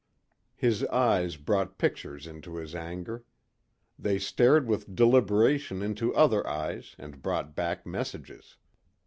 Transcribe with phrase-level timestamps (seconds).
[0.55, 3.23] His eyes brought pictures into his anger.
[3.99, 8.57] They stared with deliberation into other eyes and brought back messages.